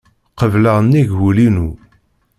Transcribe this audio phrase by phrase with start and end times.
[0.39, 1.69] Qebleɣ nnig wul-inu.